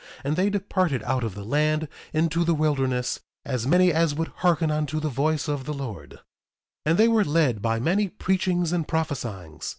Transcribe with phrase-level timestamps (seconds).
[0.23, 4.71] And they departed out of the land into the wilderness, as many as would hearken
[4.71, 6.19] unto the voice of the Lord;
[6.87, 9.69] and they were led by many preachings and prophesyings.